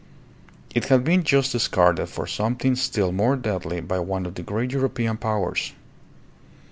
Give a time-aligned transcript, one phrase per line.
[0.73, 4.71] It had been just discarded for something still more deadly by one of the great
[4.71, 5.73] European powers.